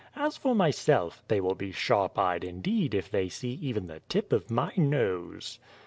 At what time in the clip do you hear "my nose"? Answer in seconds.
4.49-5.59